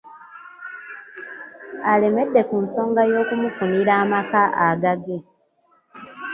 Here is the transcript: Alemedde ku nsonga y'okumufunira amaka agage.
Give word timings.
Alemedde 1.91 2.41
ku 2.49 2.55
nsonga 2.65 3.01
y'okumufunira 3.11 3.91
amaka 4.03 4.41
agage. 4.67 5.17